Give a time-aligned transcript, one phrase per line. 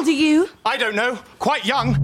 [0.00, 0.48] old are you?
[0.64, 1.18] I don't know.
[1.38, 1.94] Quite young.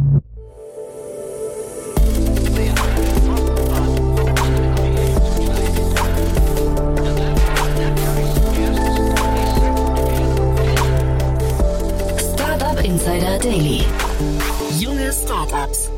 [12.34, 13.86] Startup Insider Daily.
[14.78, 15.90] Junge Startups.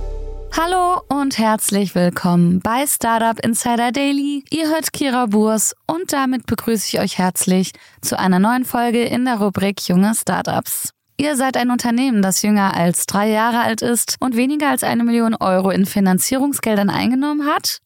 [0.56, 4.44] Hallo und herzlich willkommen bei Startup Insider Daily.
[4.50, 7.72] Ihr hört Kira Burs und damit begrüße ich euch herzlich
[8.02, 10.92] zu einer neuen Folge in der Rubrik Junge Startups.
[11.20, 15.02] Ihr seid ein Unternehmen, das jünger als drei Jahre alt ist und weniger als eine
[15.02, 17.80] Million Euro in Finanzierungsgeldern eingenommen hat?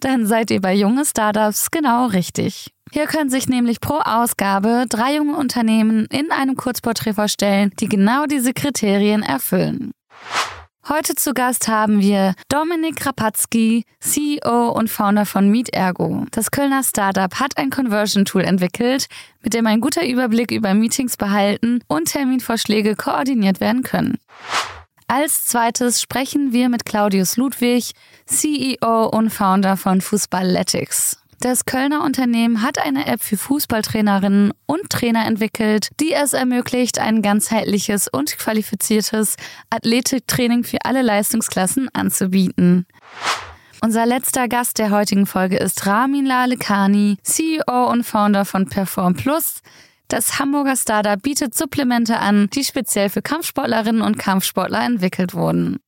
[0.00, 2.72] Dann seid ihr bei junge Startups genau richtig.
[2.90, 8.26] Hier können sich nämlich pro Ausgabe drei junge Unternehmen in einem Kurzporträt vorstellen, die genau
[8.26, 9.92] diese Kriterien erfüllen.
[10.86, 16.26] Heute zu Gast haben wir Dominik Rapatzky, CEO und Founder von MeetErgo.
[16.30, 19.06] Das Kölner Startup hat ein Conversion-Tool entwickelt,
[19.42, 24.18] mit dem ein guter Überblick über Meetings behalten und Terminvorschläge koordiniert werden können.
[25.06, 27.92] Als zweites sprechen wir mit Claudius Ludwig,
[28.26, 31.16] CEO und Founder von Fußballletics.
[31.44, 37.20] Das Kölner Unternehmen hat eine App für Fußballtrainerinnen und Trainer entwickelt, die es ermöglicht, ein
[37.20, 39.36] ganzheitliches und qualifiziertes
[39.68, 42.86] Athletiktraining für alle Leistungsklassen anzubieten.
[43.82, 49.60] Unser letzter Gast der heutigen Folge ist Ramin Lalekani, CEO und Founder von Perform Plus.
[50.08, 55.80] Das Hamburger Startup bietet Supplemente an, die speziell für Kampfsportlerinnen und Kampfsportler entwickelt wurden.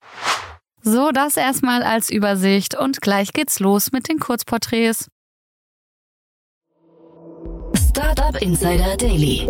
[0.82, 5.08] So, das erstmal als Übersicht und gleich geht's los mit den Kurzporträts.
[8.26, 9.48] Startup Insider Daily.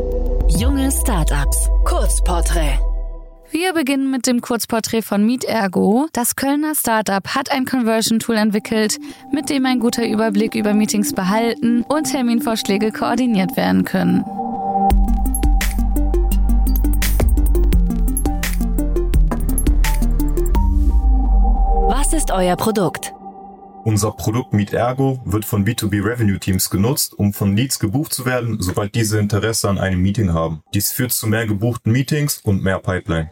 [0.48, 1.70] Junge Startups.
[1.86, 2.78] Kurzporträt.
[3.50, 6.08] Wir beginnen mit dem Kurzporträt von MeetErgo.
[6.12, 8.98] Das Kölner Startup hat ein Conversion-Tool entwickelt,
[9.32, 14.22] mit dem ein guter Überblick über Meetings behalten und Terminvorschläge koordiniert werden können.
[21.88, 23.15] Was ist euer Produkt?
[23.86, 28.60] Unser Produkt MeetErgo wird von B2B Revenue Teams genutzt, um von Leads gebucht zu werden,
[28.60, 30.64] sobald diese Interesse an einem Meeting haben.
[30.74, 33.30] Dies führt zu mehr gebuchten Meetings und mehr Pipeline.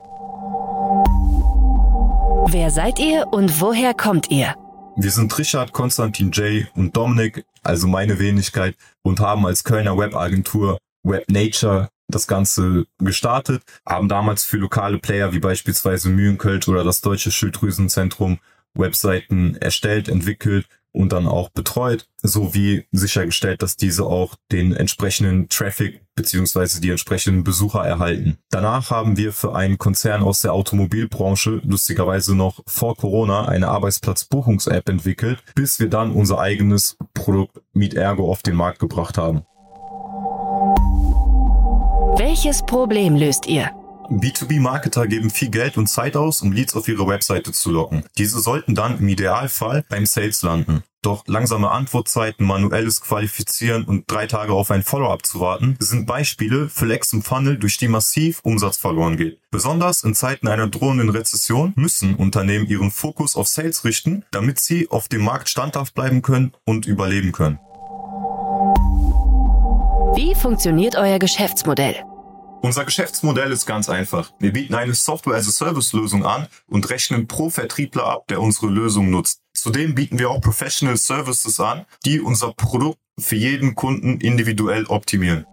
[2.53, 4.55] Wer seid ihr und woher kommt ihr?
[4.97, 6.69] Wir sind Richard, Konstantin J.
[6.77, 13.65] und Dominik, also meine Wenigkeit, und haben als Kölner Webagentur Web Nature das Ganze gestartet,
[13.85, 18.39] haben damals für lokale Player wie beispielsweise Mühlenkölsch oder das Deutsche Schilddrüsenzentrum
[18.75, 26.01] Webseiten erstellt, entwickelt und dann auch betreut, sowie sichergestellt, dass diese auch den entsprechenden Traffic
[26.15, 28.39] beziehungsweise die entsprechenden Besucher erhalten.
[28.51, 34.89] Danach haben wir für einen Konzern aus der Automobilbranche lustigerweise noch vor Corona eine Arbeitsplatzbuchungs-App
[34.89, 39.43] entwickelt, bis wir dann unser eigenes Produkt MeetErgo auf den Markt gebracht haben.
[42.17, 43.71] Welches Problem löst ihr?
[44.11, 48.05] B2B-Marketer geben viel Geld und Zeit aus, um Leads auf ihre Webseite zu locken.
[48.19, 50.83] Diese sollten dann im Idealfall beim Sales landen.
[51.03, 56.71] Doch langsame Antwortzeiten, manuelles Qualifizieren und drei Tage auf ein Follow-up zu warten, sind Beispiele
[56.71, 59.39] für Lecks im Funnel, durch die massiv Umsatz verloren geht.
[59.51, 64.89] Besonders in Zeiten einer drohenden Rezession müssen Unternehmen ihren Fokus auf Sales richten, damit sie
[64.91, 67.59] auf dem Markt standhaft bleiben können und überleben können.
[70.15, 71.97] Wie funktioniert euer Geschäftsmodell?
[72.65, 74.33] Unser Geschäftsmodell ist ganz einfach.
[74.39, 79.43] Wir bieten eine Software-as-a-Service-Lösung an und rechnen pro Vertriebler ab, der unsere Lösung nutzt.
[79.53, 85.45] Zudem bieten wir auch Professional Services an, die unser Produkt für jeden Kunden individuell optimieren.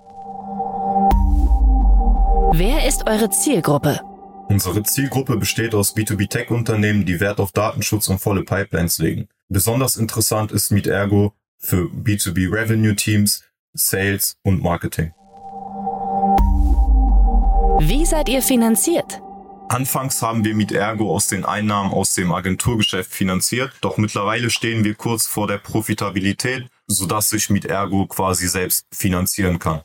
[2.54, 4.00] Wer ist eure Zielgruppe?
[4.48, 9.28] Unsere Zielgruppe besteht aus B2B-Tech-Unternehmen, die Wert auf Datenschutz und volle Pipelines legen.
[9.50, 13.44] Besonders interessant ist MeetErgo für B2B-Revenue-Teams,
[13.74, 15.12] Sales und Marketing.
[17.84, 19.24] Wie seid ihr finanziert?
[19.68, 24.94] Anfangs haben wir MeetErgo aus den Einnahmen aus dem Agenturgeschäft finanziert, doch mittlerweile stehen wir
[24.94, 29.82] kurz vor der Profitabilität, sodass sich MeetErgo quasi selbst finanzieren kann.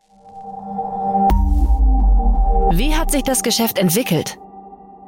[2.77, 4.37] Wie hat sich das Geschäft entwickelt?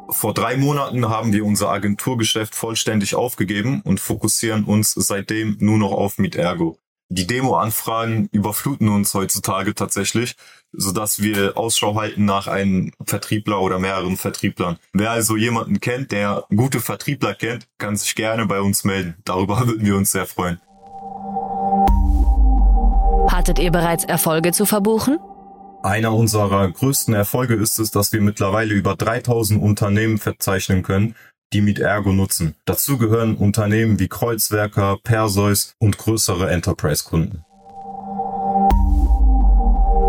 [0.08, 5.92] Vor drei Monaten haben wir unser Agenturgeschäft vollständig aufgegeben und fokussieren uns seitdem nur noch
[5.92, 6.78] auf MeetErgo.
[7.10, 10.36] Die Demo-Anfragen überfluten uns heutzutage tatsächlich,
[10.72, 14.76] sodass wir Ausschau halten nach einem Vertriebler oder mehreren Vertrieblern.
[14.92, 19.16] Wer also jemanden kennt, der gute Vertriebler kennt, kann sich gerne bei uns melden.
[19.24, 20.60] Darüber würden wir uns sehr freuen.
[23.32, 25.18] Hattet ihr bereits Erfolge zu verbuchen?
[25.82, 31.14] Einer unserer größten Erfolge ist es, dass wir mittlerweile über 3000 Unternehmen verzeichnen können,
[31.52, 32.54] die MeetErgo nutzen.
[32.64, 37.44] Dazu gehören Unternehmen wie Kreuzwerker, Perseus und größere Enterprise-Kunden.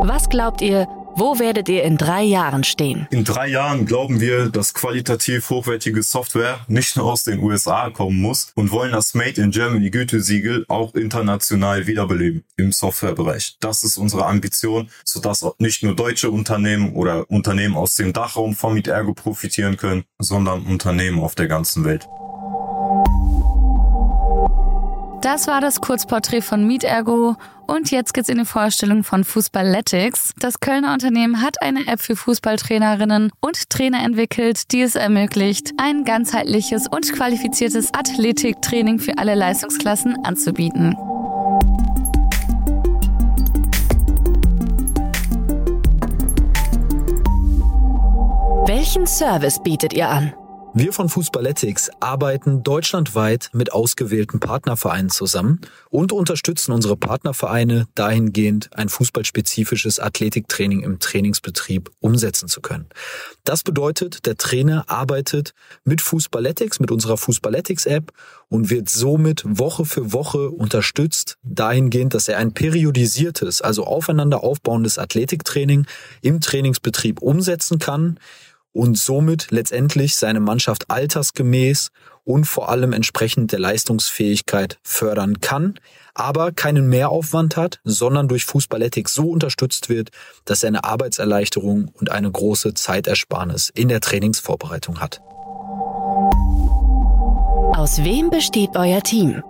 [0.01, 3.07] Was glaubt ihr, Wo werdet ihr in drei Jahren stehen?
[3.11, 8.21] In drei Jahren glauben wir, dass qualitativ hochwertige Software nicht nur aus den USA kommen
[8.21, 13.57] muss und wollen das Made in Germany Gütesiegel auch international wiederbeleben im Softwarebereich.
[13.59, 18.73] Das ist unsere Ambition, sodass nicht nur deutsche Unternehmen oder Unternehmen aus dem Dachraum von
[18.73, 22.07] MeetErgo profitieren können, sondern Unternehmen auf der ganzen Welt.
[25.21, 27.35] Das war das Kurzporträt von MeetErgo
[27.67, 30.33] und jetzt geht's in die Vorstellung von Fußballletics.
[30.39, 36.05] Das Kölner Unternehmen hat eine App für Fußballtrainerinnen und Trainer entwickelt, die es ermöglicht, ein
[36.05, 40.95] ganzheitliches und qualifiziertes Athletiktraining für alle Leistungsklassen anzubieten.
[48.67, 50.33] Welchen Service bietet ihr an?
[50.75, 58.87] Wir von Fußballetics arbeiten deutschlandweit mit ausgewählten Partnervereinen zusammen und unterstützen unsere Partnervereine dahingehend, ein
[58.87, 62.87] fußballspezifisches Athletiktraining im Trainingsbetrieb umsetzen zu können.
[63.43, 65.53] Das bedeutet, der Trainer arbeitet
[65.85, 68.13] mit Fußballetics, mit unserer Fußballetics-App
[68.47, 74.99] und wird somit Woche für Woche unterstützt dahingehend, dass er ein periodisiertes, also aufeinander aufbauendes
[74.99, 75.87] Athletiktraining
[76.21, 78.19] im Trainingsbetrieb umsetzen kann
[78.71, 81.89] und somit letztendlich seine Mannschaft altersgemäß
[82.23, 85.79] und vor allem entsprechend der Leistungsfähigkeit fördern kann,
[86.13, 90.09] aber keinen Mehraufwand hat, sondern durch Fußballethik so unterstützt wird,
[90.45, 95.21] dass er eine Arbeitserleichterung und eine große Zeitersparnis in der Trainingsvorbereitung hat.
[97.75, 99.41] Aus wem besteht euer Team?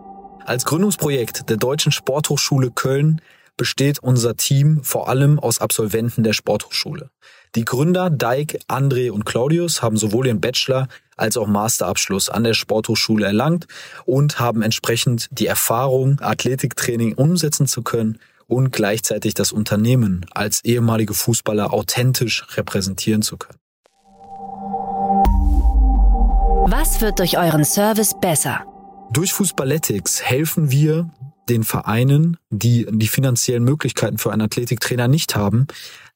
[0.45, 3.21] Als Gründungsprojekt der Deutschen Sporthochschule Köln
[3.57, 7.10] besteht unser Team vor allem aus Absolventen der Sporthochschule.
[7.56, 10.88] Die Gründer Dijk, André und Claudius haben sowohl ihren Bachelor
[11.18, 13.68] als auch Masterabschluss an der Sporthochschule erlangt
[14.06, 21.16] und haben entsprechend die Erfahrung, Athletiktraining umsetzen zu können und gleichzeitig das Unternehmen als ehemalige
[21.16, 23.57] Fußballer authentisch repräsentieren zu können.
[26.72, 28.63] Was wird durch euren Service besser?
[29.12, 31.10] Durch Fußballetics helfen wir
[31.50, 35.66] den Vereinen, die die finanziellen Möglichkeiten für einen Athletiktrainer nicht haben,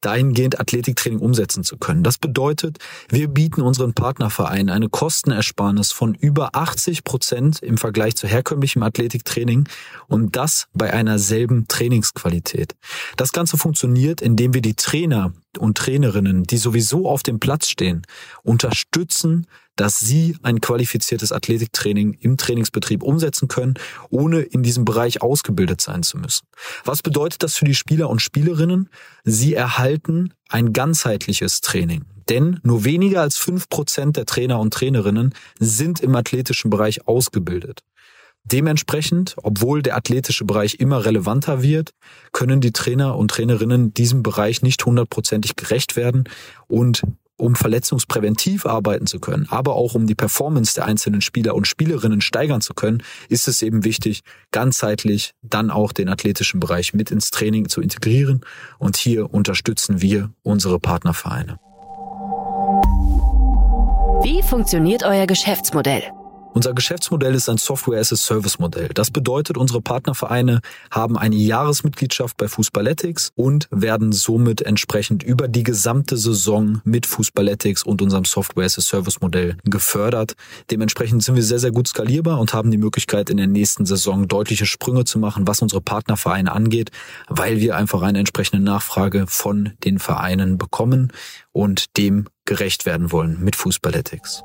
[0.06, 2.04] dahingehend Athletiktraining umsetzen zu können.
[2.04, 2.78] Das bedeutet,
[3.10, 9.68] wir bieten unseren Partnervereinen eine Kostenersparnis von über 80 Prozent im Vergleich zu herkömmlichem Athletiktraining
[10.08, 12.76] und das bei einer selben Trainingsqualität.
[13.18, 18.04] Das Ganze funktioniert, indem wir die Trainer und Trainerinnen, die sowieso auf dem Platz stehen,
[18.44, 23.76] unterstützen, dass sie ein qualifiziertes Athletiktraining im Trainingsbetrieb umsetzen können,
[24.10, 26.48] ohne in diesem Bereich ausgebildet sein zu müssen.
[26.86, 28.90] Was bedeutet das für die Spieler und Spielerinnen?
[29.24, 32.06] Sie erhalten ein ganzheitliches Training.
[32.30, 37.82] Denn nur weniger als fünf Prozent der Trainer und Trainerinnen sind im athletischen Bereich ausgebildet.
[38.46, 41.94] Dementsprechend, obwohl der athletische Bereich immer relevanter wird,
[42.34, 46.26] können die Trainer und Trainerinnen diesem Bereich nicht hundertprozentig gerecht werden
[46.68, 47.04] und
[47.38, 52.22] um verletzungspräventiv arbeiten zu können, aber auch um die Performance der einzelnen Spieler und Spielerinnen
[52.22, 54.22] steigern zu können, ist es eben wichtig,
[54.52, 58.42] ganzheitlich dann auch den athletischen Bereich mit ins Training zu integrieren.
[58.78, 61.60] Und hier unterstützen wir unsere Partnervereine.
[64.24, 66.04] Wie funktioniert euer Geschäftsmodell?
[66.54, 68.90] Unser Geschäftsmodell ist ein Software-as-a-Service-Modell.
[68.90, 70.62] Das bedeutet, unsere Partnervereine
[70.92, 77.82] haben eine Jahresmitgliedschaft bei Fußballetics und werden somit entsprechend über die gesamte Saison mit Fußballetics
[77.82, 80.36] und unserem Software-as-a-Service-Modell gefördert.
[80.70, 84.28] Dementsprechend sind wir sehr, sehr gut skalierbar und haben die Möglichkeit, in der nächsten Saison
[84.28, 86.92] deutliche Sprünge zu machen, was unsere Partnervereine angeht,
[87.30, 91.12] weil wir einfach eine entsprechende Nachfrage von den Vereinen bekommen
[91.52, 94.44] und dem gerecht werden wollen mit Fußballetics.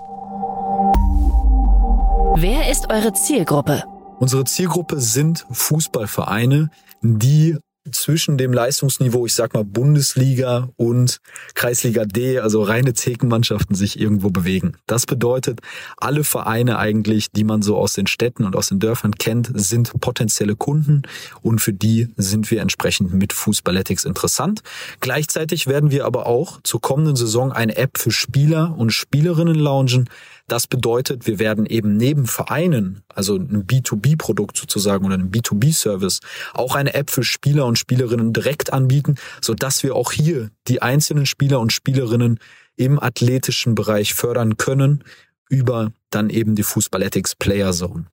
[2.40, 3.83] Wer ist eure Zielgruppe?
[4.21, 6.71] Unsere Zielgruppe sind Fußballvereine,
[7.02, 7.57] die
[7.90, 11.18] zwischen dem Leistungsniveau, ich sag mal Bundesliga und
[11.54, 14.76] Kreisliga D, also reine Thekenmannschaften sich irgendwo bewegen.
[14.87, 15.61] Das bedeutet,
[15.97, 19.92] alle Vereine eigentlich, die man so aus den Städten und aus den Dörfern kennt, sind
[20.00, 21.02] potenzielle Kunden
[21.42, 24.62] und für die sind wir entsprechend mit Fußballetics interessant.
[25.00, 30.09] Gleichzeitig werden wir aber auch zur kommenden Saison eine App für Spieler und Spielerinnen launchen,
[30.49, 36.21] das bedeutet, wir werden eben neben Vereinen, also ein B2B-Produkt sozusagen oder ein B2B-Service,
[36.54, 40.82] auch eine App für Spieler und Spielerinnen direkt anbieten, so dass wir auch hier die
[40.82, 42.38] einzelnen Spieler und Spielerinnen
[42.76, 45.04] im athletischen Bereich fördern können
[45.49, 48.06] über dann eben die Fußballetics Player Zone.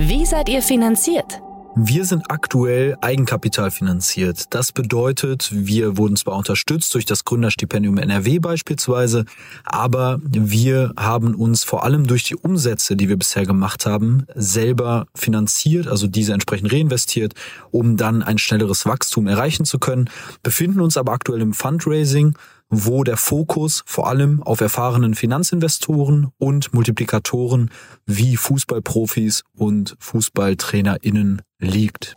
[0.00, 1.40] Wie seid ihr finanziert?
[1.76, 4.54] Wir sind aktuell eigenkapitalfinanziert.
[4.54, 9.24] Das bedeutet, wir wurden zwar unterstützt durch das Gründerstipendium NRW beispielsweise,
[9.64, 15.06] aber wir haben uns vor allem durch die Umsätze, die wir bisher gemacht haben, selber
[15.16, 17.34] finanziert, also diese entsprechend reinvestiert,
[17.72, 20.08] um dann ein schnelleres Wachstum erreichen zu können,
[20.44, 22.36] befinden uns aber aktuell im Fundraising
[22.70, 27.70] wo der Fokus vor allem auf erfahrenen Finanzinvestoren und Multiplikatoren
[28.06, 32.16] wie Fußballprofis und Fußballtrainerinnen liegt.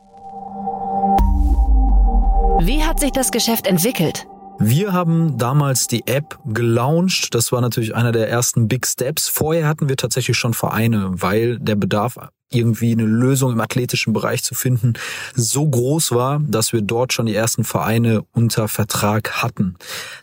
[2.59, 4.27] Wie hat sich das Geschäft entwickelt?
[4.59, 7.35] Wir haben damals die App gelauncht.
[7.35, 9.27] Das war natürlich einer der ersten Big Steps.
[9.27, 12.17] Vorher hatten wir tatsächlich schon Vereine, weil der Bedarf
[12.51, 14.93] irgendwie eine Lösung im athletischen Bereich zu finden,
[15.35, 19.75] so groß war, dass wir dort schon die ersten Vereine unter Vertrag hatten.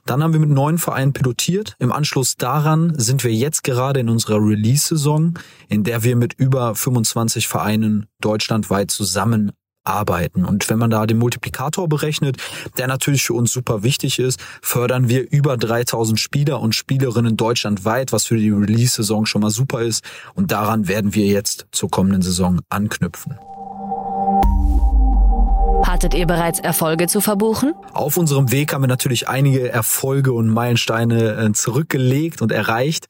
[0.07, 1.76] Dann haben wir mit neun Vereinen pilotiert.
[1.78, 5.38] Im Anschluss daran sind wir jetzt gerade in unserer Release-Saison,
[5.69, 9.52] in der wir mit über 25 Vereinen deutschlandweit zusammen
[9.85, 10.45] arbeiten.
[10.45, 12.37] Und wenn man da den Multiplikator berechnet,
[12.79, 18.12] der natürlich für uns super wichtig ist, fördern wir über 3000 Spieler und Spielerinnen deutschlandweit,
[18.12, 20.05] was für die Release-Saison schon mal super ist.
[20.35, 23.38] Und daran werden wir jetzt zur kommenden Saison anknüpfen.
[25.87, 27.75] Hattet ihr bereits Erfolge zu verbuchen?
[27.93, 33.07] Auf unserem Weg haben wir natürlich einige Erfolge und Meilensteine äh, zurückgelegt und erreicht,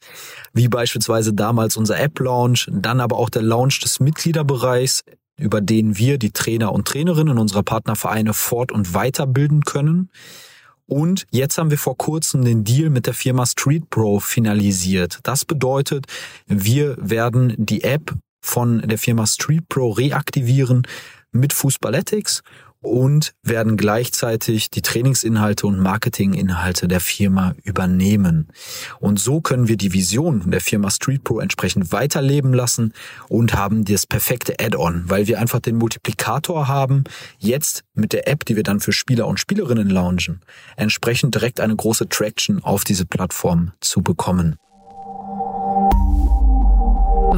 [0.53, 5.03] wie beispielsweise damals unser App-Launch, dann aber auch der Launch des Mitgliederbereichs
[5.37, 10.09] über den wir die Trainer und Trainerinnen unserer Partnervereine fort- und weiterbilden können.
[10.87, 15.19] Und jetzt haben wir vor kurzem den Deal mit der Firma Street Pro finalisiert.
[15.23, 16.05] Das bedeutet,
[16.45, 20.83] wir werden die App von der Firma Street Pro reaktivieren
[21.31, 22.43] mit Fußballetics
[22.85, 28.47] und werden gleichzeitig die Trainingsinhalte und Marketinginhalte der Firma übernehmen.
[28.99, 32.93] Und so können wir die Vision der Firma Street Pro entsprechend weiterleben lassen
[33.27, 37.03] und haben das perfekte Add-on, weil wir einfach den Multiplikator haben,
[37.37, 40.41] jetzt mit der App, die wir dann für Spieler und Spielerinnen launchen,
[40.77, 44.55] entsprechend direkt eine große Traction auf diese Plattform zu bekommen.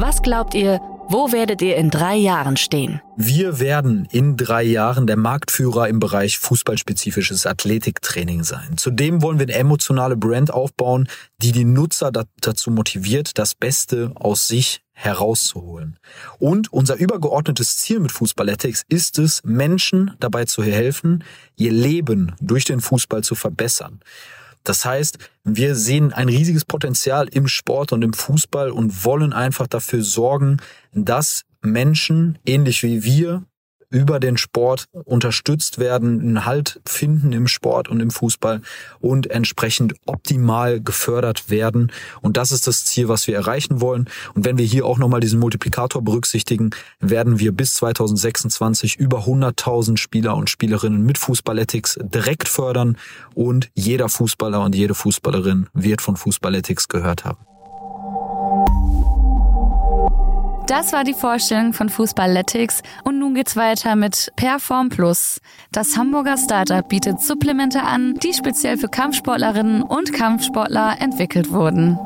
[0.00, 3.00] Was glaubt ihr, wo werdet ihr in drei Jahren stehen?
[3.16, 8.76] Wir werden in drei Jahren der Marktführer im Bereich fußballspezifisches Athletiktraining sein.
[8.76, 11.08] Zudem wollen wir eine emotionale Brand aufbauen,
[11.40, 15.98] die die Nutzer dazu motiviert, das Beste aus sich herauszuholen.
[16.38, 21.24] Und unser übergeordnetes Ziel mit Fußballetics ist es, Menschen dabei zu helfen,
[21.56, 24.00] ihr Leben durch den Fußball zu verbessern.
[24.68, 29.66] Das heißt, wir sehen ein riesiges Potenzial im Sport und im Fußball und wollen einfach
[29.66, 30.58] dafür sorgen,
[30.92, 33.44] dass Menschen, ähnlich wie wir,
[33.90, 38.60] über den Sport unterstützt werden, einen Halt finden im Sport und im Fußball
[39.00, 41.90] und entsprechend optimal gefördert werden.
[42.20, 44.08] Und das ist das Ziel, was wir erreichen wollen.
[44.34, 49.96] Und wenn wir hier auch nochmal diesen Multiplikator berücksichtigen, werden wir bis 2026 über 100.000
[49.96, 52.96] Spieler und Spielerinnen mit Fußballetics direkt fördern
[53.34, 57.47] und jeder Fußballer und jede Fußballerin wird von Fußballetics gehört haben.
[60.68, 65.40] Das war die Vorstellung von Fußballletics und nun geht's weiter mit Perform Plus.
[65.72, 71.96] Das Hamburger Startup bietet Supplemente an, die speziell für Kampfsportlerinnen und Kampfsportler entwickelt wurden.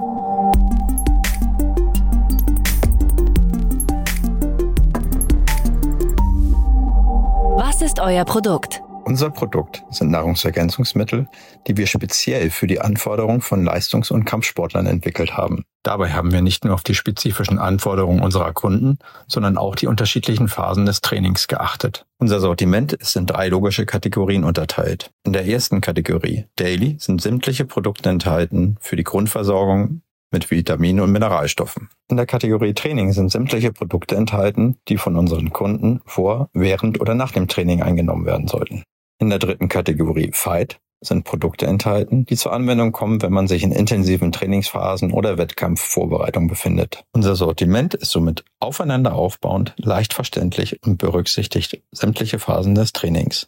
[7.57, 8.81] Was ist euer Produkt?
[9.05, 11.29] Unser Produkt sind Nahrungsergänzungsmittel,
[11.67, 15.65] die wir speziell für die Anforderungen von Leistungs- und Kampfsportlern entwickelt haben.
[15.83, 20.47] Dabei haben wir nicht nur auf die spezifischen Anforderungen unserer Kunden, sondern auch die unterschiedlichen
[20.47, 22.07] Phasen des Trainings geachtet.
[22.19, 25.11] Unser Sortiment ist in drei logische Kategorien unterteilt.
[25.25, 31.13] In der ersten Kategorie, Daily, sind sämtliche Produkte enthalten für die Grundversorgung mit Vitaminen und
[31.13, 31.91] Mineralstoffen.
[32.09, 37.15] In der Kategorie Training sind sämtliche Produkte enthalten, die von unseren Kunden vor, während oder
[37.15, 38.85] nach dem Training eingenommen werden sollten.
[39.23, 43.63] In der dritten Kategorie Fight sind Produkte enthalten, die zur Anwendung kommen, wenn man sich
[43.63, 47.05] in intensiven Trainingsphasen oder Wettkampfvorbereitung befindet.
[47.13, 53.47] Unser Sortiment ist somit aufeinander aufbauend, leicht verständlich und berücksichtigt sämtliche Phasen des Trainings.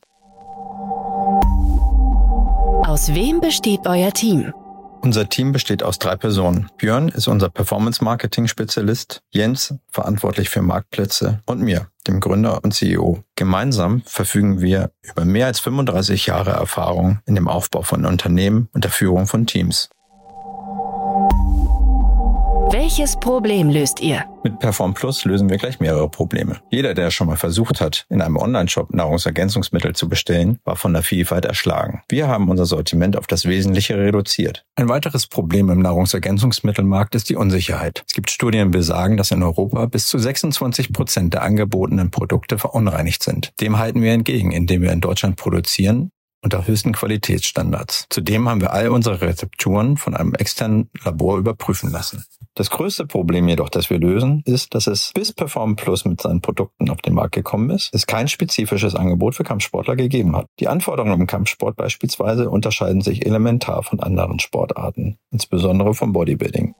[2.86, 4.52] Aus wem besteht euer Team?
[5.04, 6.70] Unser Team besteht aus drei Personen.
[6.78, 13.22] Björn ist unser Performance-Marketing-Spezialist, Jens verantwortlich für Marktplätze und mir, dem Gründer und CEO.
[13.36, 18.84] Gemeinsam verfügen wir über mehr als 35 Jahre Erfahrung in dem Aufbau von Unternehmen und
[18.84, 19.90] der Führung von Teams.
[22.74, 24.24] Welches Problem löst ihr?
[24.42, 26.60] Mit Perform Plus lösen wir gleich mehrere Probleme.
[26.70, 31.04] Jeder, der schon mal versucht hat, in einem Online-Shop Nahrungsergänzungsmittel zu bestellen, war von der
[31.04, 32.02] Vielfalt erschlagen.
[32.08, 34.64] Wir haben unser Sortiment auf das Wesentliche reduziert.
[34.74, 38.02] Ein weiteres Problem im Nahrungsergänzungsmittelmarkt ist die Unsicherheit.
[38.08, 42.58] Es gibt Studien, die besagen, dass in Europa bis zu 26 Prozent der angebotenen Produkte
[42.58, 43.52] verunreinigt sind.
[43.60, 46.10] Dem halten wir entgegen, indem wir in Deutschland produzieren
[46.44, 48.06] unter höchsten Qualitätsstandards.
[48.10, 52.24] Zudem haben wir all unsere Rezepturen von einem externen Labor überprüfen lassen.
[52.54, 56.40] Das größte Problem jedoch, das wir lösen, ist, dass es bis Perform Plus mit seinen
[56.40, 60.46] Produkten auf den Markt gekommen ist, es kein spezifisches Angebot für Kampfsportler gegeben hat.
[60.60, 66.74] Die Anforderungen im Kampfsport beispielsweise unterscheiden sich elementar von anderen Sportarten, insbesondere vom Bodybuilding.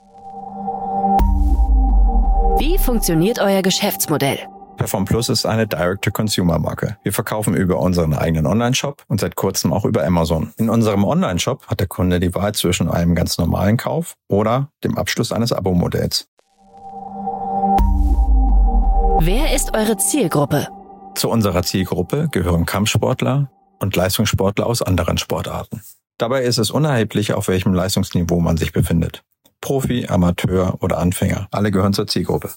[2.59, 4.39] Wie funktioniert euer Geschäftsmodell?
[4.77, 6.99] Perform Plus ist eine Direct-to-Consumer-Marke.
[7.03, 10.53] Wir verkaufen über unseren eigenen Online-Shop und seit kurzem auch über Amazon.
[10.57, 14.99] In unserem Online-Shop hat der Kunde die Wahl zwischen einem ganz normalen Kauf oder dem
[14.99, 16.29] Abschluss eines Abo-Modells.
[19.21, 20.69] Wer ist eure Zielgruppe?
[21.15, 25.83] Zu unserer Zielgruppe gehören Kampfsportler und Leistungssportler aus anderen Sportarten.
[26.19, 29.23] Dabei ist es unerheblich, auf welchem Leistungsniveau man sich befindet.
[29.61, 31.49] Profi, Amateur oder Anfänger.
[31.51, 32.51] Alle gehören zur Zielgruppe.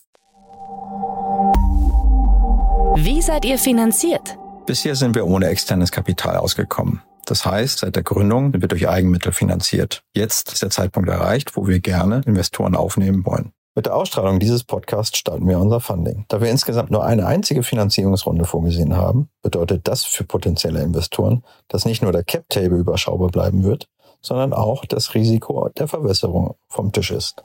[2.99, 4.39] Wie seid ihr finanziert?
[4.65, 7.03] Bisher sind wir ohne externes Kapital ausgekommen.
[7.25, 10.01] Das heißt, seit der Gründung sind wir durch Eigenmittel finanziert.
[10.15, 13.51] Jetzt ist der Zeitpunkt erreicht, wo wir gerne Investoren aufnehmen wollen.
[13.75, 16.25] Mit der Ausstrahlung dieses Podcasts starten wir unser Funding.
[16.27, 21.85] Da wir insgesamt nur eine einzige Finanzierungsrunde vorgesehen haben, bedeutet das für potenzielle Investoren, dass
[21.85, 23.87] nicht nur der Cap-Table überschaubar bleiben wird,
[24.23, 27.43] sondern auch das Risiko der Verwässerung vom Tisch ist.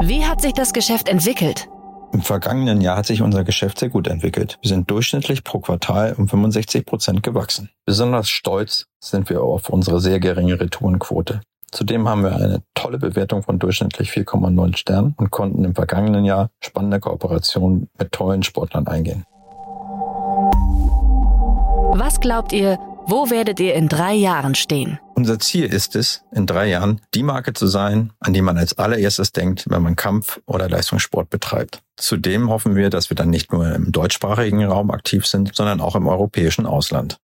[0.00, 1.68] Wie hat sich das Geschäft entwickelt?
[2.14, 4.56] Im vergangenen Jahr hat sich unser Geschäft sehr gut entwickelt.
[4.62, 7.70] Wir sind durchschnittlich pro Quartal um 65 Prozent gewachsen.
[7.86, 11.40] Besonders stolz sind wir auf unsere sehr geringe Retourenquote.
[11.72, 16.50] Zudem haben wir eine tolle Bewertung von durchschnittlich 4,9 Sternen und konnten im vergangenen Jahr
[16.60, 19.24] spannende Kooperationen mit tollen Sportlern eingehen.
[21.96, 24.98] Was glaubt ihr, wo werdet ihr in drei Jahren stehen?
[25.14, 28.78] Unser Ziel ist es, in drei Jahren die Marke zu sein, an die man als
[28.78, 31.82] allererstes denkt, wenn man Kampf- oder Leistungssport betreibt.
[31.96, 35.96] Zudem hoffen wir, dass wir dann nicht nur im deutschsprachigen Raum aktiv sind, sondern auch
[35.96, 37.18] im europäischen Ausland.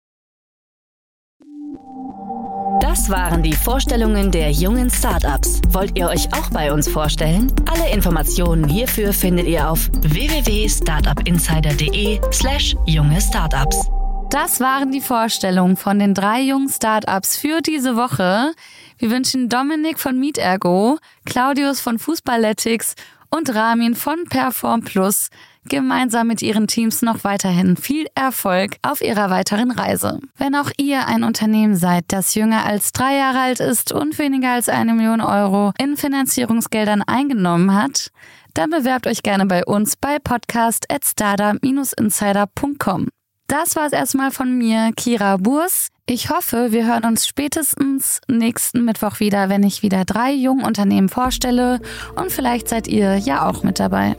[2.81, 5.61] Das waren die Vorstellungen der jungen Startups.
[5.69, 7.53] Wollt ihr euch auch bei uns vorstellen?
[7.71, 13.91] Alle Informationen hierfür findet ihr auf www.startupinsider.de/slash junge Startups.
[14.31, 18.53] Das waren die Vorstellungen von den drei jungen Startups für diese Woche.
[18.99, 22.95] Wir wünschen Dominik von MeetErgo, Claudius von Fußballletics
[23.31, 25.31] und Ramin von Perform Plus
[25.69, 30.21] gemeinsam mit ihren Teams noch weiterhin viel Erfolg auf ihrer weiteren Reise.
[30.37, 34.53] Wenn auch ihr ein Unternehmen seid, das jünger als drei Jahre alt ist und weniger
[34.53, 38.11] als eine Million Euro in Finanzierungsgeldern eingenommen hat,
[38.55, 43.09] dann bewerbt euch gerne bei uns bei podcast at startup-insider.com.
[43.49, 45.89] Das war es erstmal von mir, Kira Burs.
[46.05, 51.09] Ich hoffe, wir hören uns spätestens nächsten Mittwoch wieder, wenn ich wieder drei junge Unternehmen
[51.09, 51.81] vorstelle
[52.17, 54.17] und vielleicht seid ihr ja auch mit dabei.